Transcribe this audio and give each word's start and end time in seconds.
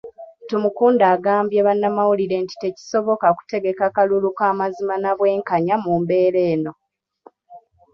Tumukunde 0.47 1.03
agambye 1.15 1.59
bannamawulire 1.67 2.35
nti 2.43 2.55
tekisoboka 2.63 3.27
kutegaka 3.37 3.85
kalulu 3.95 4.29
k'amazima 4.37 4.95
na 5.03 5.11
bwenkanya 5.17 5.75
mu 5.83 5.93
mbeera 6.01 6.39
eno. 6.53 6.71